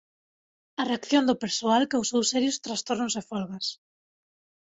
[0.79, 3.65] A reacción do persoal causou serios trastornos e folgas.